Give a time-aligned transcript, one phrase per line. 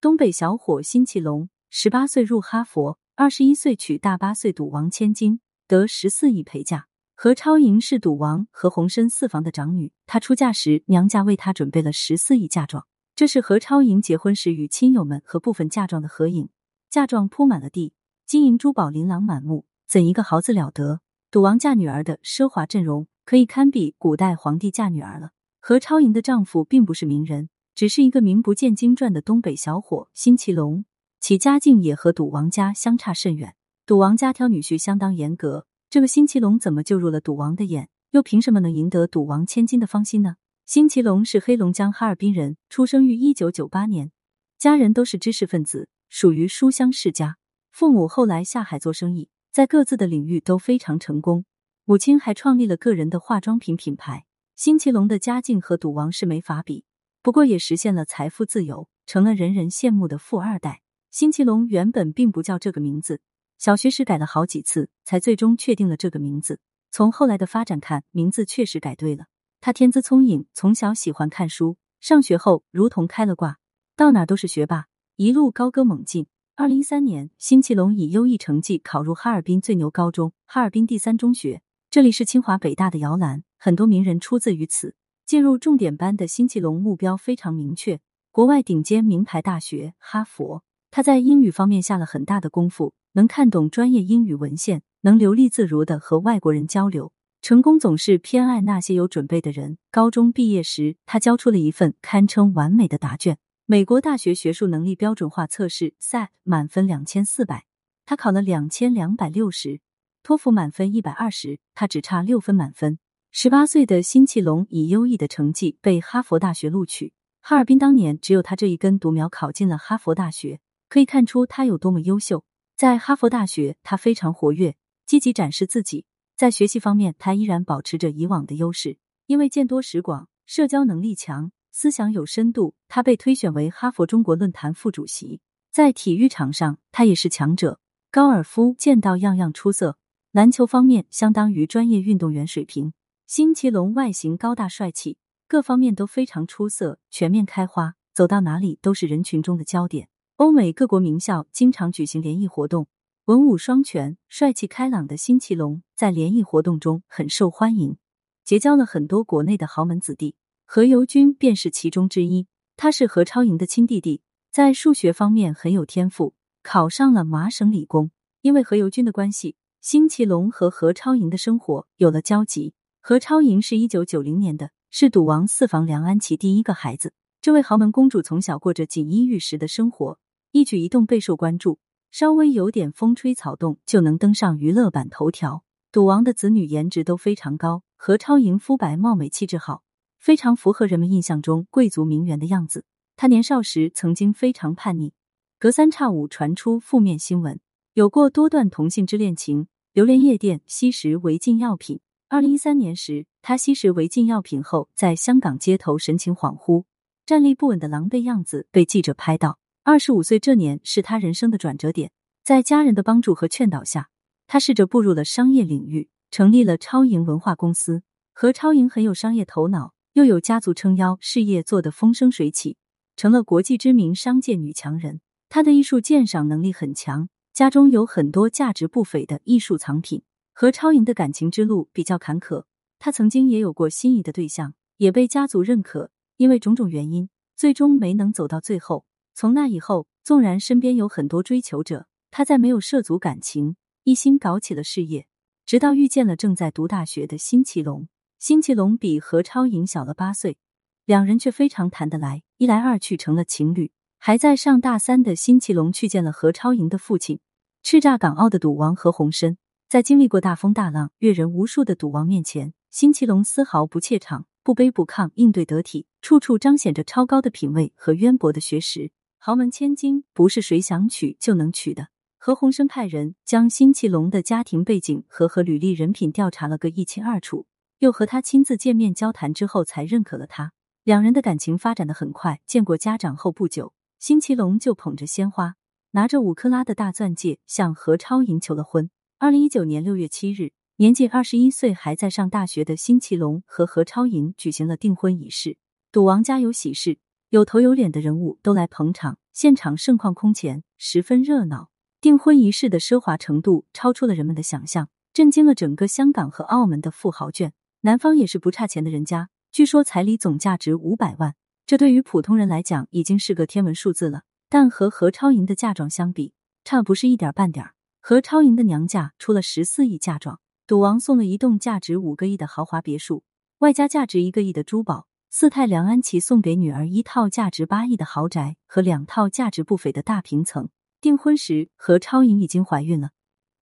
[0.00, 6.86] 东北小伙辛其龙，十八岁入哈佛，二十一岁娶大八岁赌王千金，得十四亿陪嫁。
[7.16, 12.86] 何超莹是赌王何鸿燊四房的长女，她出嫁时娘家为她准备了十四亿嫁妆。
[13.16, 16.48] 这是何超莹结婚时与亲友们和部分嫁妆的合影，
[16.88, 17.92] 嫁妆铺满了地，
[18.24, 21.00] 金银珠宝琳琅满目，怎一个豪字了得！
[21.28, 25.30] 赌王嫁女儿的奢华阵容，可以堪比古代皇帝嫁女儿了。
[25.58, 27.48] 何超莹的丈夫并不是名人，
[27.78, 30.84] 只是一个名不见经传的东北小伙辛奇龙，
[31.20, 33.54] 其家境也和赌王家相差甚远。
[33.86, 35.64] 赌王家挑女婿相当严格。
[35.88, 37.88] 这个辛奇龙怎么就入了赌王的眼？
[38.10, 40.38] 又凭什么能赢得赌王千金的芳心呢？
[40.66, 44.10] 辛奇龙是黑龙江哈尔滨人，出生于一九九八年，
[44.58, 47.36] 家人都是知识分子，属于书香世家。
[47.70, 51.44] 父母后来下海做生意，在各自的领域都非常成功。
[51.84, 54.24] 母亲还创立了个人的化妆品品牌。
[54.56, 56.82] 辛奇龙的家境和赌王是没法比，
[57.22, 60.82] 不过也实现了财富自由，成了人人羡慕的富二代。
[61.10, 63.20] 辛其龙原本并不叫这个名字。
[63.58, 66.60] 小学时改了好几次，才最终确定了这个名字。
[66.90, 69.26] 从后来的发展看，名字确实改对了。
[69.60, 73.58] 他天资聪颖，从小喜欢看书，上学后如同开了挂，
[73.96, 76.28] 到哪都是学霸，一路高歌猛进。
[76.54, 84.94] 二零一三年，辛其龙以优异成绩考入哈尔滨最牛高中——哈尔滨第三中学，这里是清华北大的摇篮，很多名人出自于此。
[85.28, 90.64] 进入重点班的辛其龙目标非常明确：国外顶尖名牌大学哈佛。
[90.90, 92.94] 他在英语方面下了很大的功夫。
[93.12, 97.12] 能看懂专业英语文献，能流利自如的和外国人交流。
[97.42, 99.76] 成功总是偏爱那些有准备的人。
[99.90, 103.36] 高中毕业时，他交出了一份堪称完美的答卷。
[103.66, 107.66] 美国大学学术能力标准化测试 SAT 满分两千四百，
[108.06, 109.80] 他考了两千两百六十；
[110.22, 112.98] 托福满分一百二十，他只差六分满分。
[113.30, 117.12] 十八岁的辛弃龙以优异的成绩被哈佛大学录取。
[117.40, 122.44] 哈尔滨当年只有他这一根独苗考进了哈佛大学，可以看出他有多么优秀。
[122.76, 126.06] 在哈佛大学，他非常活跃，积极展示自己。
[126.36, 128.98] 在学习方面，他依然保持着以往的优势。
[129.26, 135.40] 因为见多识广，社交能力强，思想有深度，他被推选为哈佛中国论坛副主席。
[135.70, 137.78] 在体育场上，他也是强者，
[138.10, 139.98] 高尔夫、剑道样样出色。
[140.32, 142.92] 篮球方面，相当于专业运动员水平。
[143.28, 150.08] 辛奇龙外形高大帅气，各方面都非常出色，全面开花，走到哪里都是人群中的焦点。
[150.36, 152.88] 欧美各国名校经常举行联谊活动，
[153.26, 157.98] 文武双全、帅气开朗的辛奇龙在联谊活动中很受欢迎，
[158.46, 160.34] 结交了很多国内的豪门子弟。
[160.64, 162.46] 何猷君便是其中之一。
[162.78, 168.10] 他是何超莹的亲弟弟，在数学方面很有天赋，考上了麻省理工。
[168.40, 172.72] 因为何猷君的关系，辛奇龙和何超莹的生活有了交集。
[173.00, 177.14] 何超盈是一九九零年的，是赌王四房梁安琪第一个孩子。
[177.40, 180.18] 这位豪门公主从小过着锦衣玉食的生活。
[180.52, 181.78] 一举一动备受关注，
[182.10, 185.62] 稍微有点风吹草动就能登上娱乐版头条。
[185.90, 189.82] 赌王的子女颜值都非常高，何超盈肤白貌美，气质好，
[190.18, 192.84] 非常符合人们印象中贵族名媛的样子。
[193.16, 195.12] 她年少时曾经非常叛逆，
[195.58, 197.58] 隔三差五传出负面新闻，
[197.94, 202.00] 有过多段同性之恋情，流连夜店，吸食违禁药品。
[202.30, 206.84] 二零一三年时，他吸食违禁药品后，在香港街头神情恍惚、
[207.24, 209.58] 站立不稳的狼狈样子被记者拍到。
[209.82, 212.10] 二十五岁这年是他人生的转折点，
[212.44, 214.10] 在家人的帮助和劝导下，
[214.46, 218.02] 他试着步入了商业领域，成立了超盈文化公司。
[218.34, 222.76] 何超盈很有商业头脑，又有家族撑腰，事业做得风生水起，
[223.16, 225.22] 成了国际知名商界女强人。
[225.48, 230.20] 她的艺术鉴赏能力很强，家中有很多价值不菲的艺术藏品。
[230.60, 232.64] 何超盈的感情之路比较坎坷，
[232.98, 239.04] 她曾经也有过心仪的对象，也被家族认可，因为种种原因，最终没能走到最后。
[239.34, 245.28] 从那以后，纵然身边有很多追求者，他再没有涉足感情，一心搞起了事业。
[245.64, 248.08] 直到遇见了正在读大学的辛其龙，
[248.40, 250.58] 辛其龙比何超莹小了八岁，
[251.04, 253.92] 两人却非常谈得来，一来二去成了情侣。
[254.18, 257.38] 还在上大三的辛其龙去见了何超莹的父亲，
[257.84, 259.54] 叱咤港澳的赌王何鸿燊，
[259.88, 269.12] 在经历过大风大浪、阅人无数的赌王面前，辛其龙丝毫不怯场，不卑不亢，应对得体，处处彰显着超高的品味和渊博的学识。
[269.38, 272.08] 豪门千金不是谁想娶就能娶的。
[272.36, 277.64] 何鸿燊派人将辛弃龙的家庭背景和和履历、人品调查了个一清二楚，
[278.00, 280.72] 又和他亲自见面交谈之后，才认可了他。
[281.02, 282.60] 两人的感情发展的很快。
[282.66, 285.76] 见过家长后不久，辛弃龙就捧着鲜花，
[286.10, 289.08] 拿着五克拉的大钻戒向何超莹求了婚。
[289.40, 295.78] 二零一九年六月七日，年仅二十一岁还在上大学的辛弃龙和何超莹举行了订婚仪式。
[296.10, 297.20] 赌王家有喜事。
[297.50, 301.88] 有头有脸的人物都来捧场，现场盛况空前，十分热闹。
[302.20, 307.72] 订婚仪式的奢华程度超出了人们的想象，震惊了整个香港和澳门的富豪圈。
[308.00, 311.54] 男方也是不差钱的人家，据说彩礼总价值五百万，
[311.86, 314.42] 这对于普通人来讲已经是个天文数字了。
[314.68, 317.94] 但和何超莹的嫁妆相比，差不是一点半点儿。
[318.28, 323.42] 何超莹的娘家出了十四亿嫁妆，赌王送了一栋价值五个亿的豪华别墅，
[323.78, 325.26] 外加价值一个亿的珠宝。
[325.48, 330.90] 四太梁安琪送给女儿一套价值八亿的豪宅和两套价值不菲的大平层。
[331.22, 333.30] 订婚时，何超莹已经怀孕了，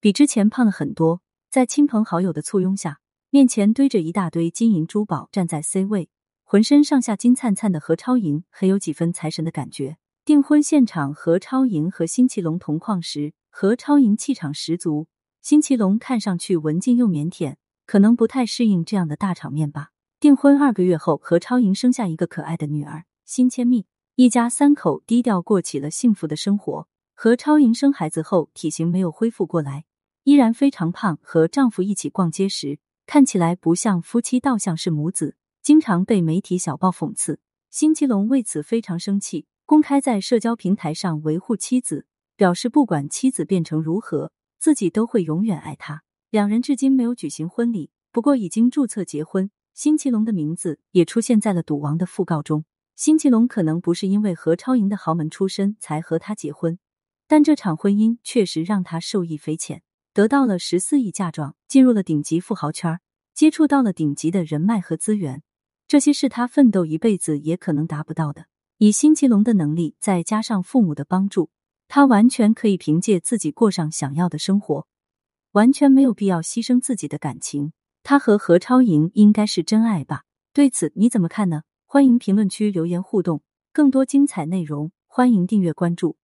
[0.00, 1.22] 比之前胖了很多。
[1.48, 2.98] 在亲朋好友的簇拥下，
[3.30, 6.10] 面前堆着一大堆金银珠宝，站在 C 位，
[6.42, 9.98] 浑身上下金灿灿的何超莹，很有几分财神的感觉。
[10.24, 15.08] 订婚现场，何超莹和辛奇龙同框时，何超莹气场十足，
[15.42, 19.90] 辛奇龙看上去文静又腼腆，可能不太适应这样的大场面吧。
[20.18, 23.84] 订婚二个月后，何超莹生下一个可爱的女儿辛千蜜，
[24.16, 26.88] 一家三口低调过起了幸福的生活。
[27.14, 29.84] 何超莹生孩子后，体型没有恢复过来，
[30.24, 31.18] 依然非常胖。
[31.20, 37.38] 和丈夫一起逛街时，看起来不像夫妻，倒像是母子，经常被媒体小报讽刺。
[37.70, 46.02] 辛奇龙为此非常生气，公开在社交平台上维护妻子，表示不管妻子变成如何，自己都会永远爱她。
[46.30, 49.50] 两人至今没有举行婚礼，不过已经注册结婚。
[49.74, 52.64] 辛奇龙的名字也出现在了赌王的讣告中。
[52.94, 56.78] 辛奇龙可能不是因为何超莹的豪门出身才和她结婚，
[57.26, 59.82] 但这场婚姻确实让他受益匪浅，
[60.12, 63.00] 得到了十四亿嫁妆，进入了顶级富豪圈，
[63.34, 65.42] 接触到了顶级的人脉和资源，
[65.88, 68.44] 这些是他奋斗一辈子也可能达不到的。
[68.76, 71.48] 以辛奇龙的能力，再加上父母的帮助，
[71.94, 74.86] 他完全可以凭借自己过上想要的生活，
[75.50, 77.74] 完全没有必要牺牲自己的感情。
[78.02, 80.22] 他和何超盈应该是真爱吧？
[80.54, 81.64] 对此你怎么看呢？
[81.84, 83.42] 欢迎评论区留言互动，
[83.74, 86.16] 更多精彩内容欢迎订阅关注。